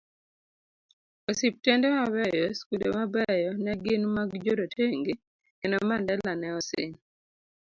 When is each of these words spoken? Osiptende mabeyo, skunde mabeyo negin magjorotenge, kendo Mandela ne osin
Osiptende 1.29 1.87
mabeyo, 1.97 2.45
skunde 2.57 2.87
mabeyo 2.97 3.49
negin 3.63 4.03
magjorotenge, 4.15 5.13
kendo 5.59 5.77
Mandela 5.87 6.31
ne 6.37 6.49
osin 6.59 6.91